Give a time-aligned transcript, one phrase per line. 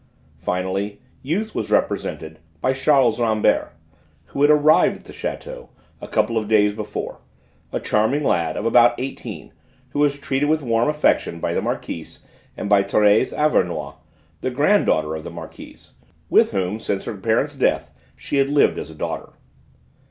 [0.39, 3.71] Finally, youth was represented by Charles Rambert,
[4.25, 5.67] who had arrived at the château
[6.01, 7.19] a couple of days before,
[7.71, 9.53] a charming lad of about eighteen
[9.91, 12.21] who was treated with warm affection by the Marquise
[12.57, 13.93] and by Thérèse Auvernois,
[14.41, 15.91] the granddaughter of the Marquise,
[16.31, 19.33] with whom since her parents' death she had lived as a daughter.